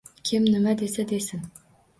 [0.29, 1.47] Kim nima desa, desin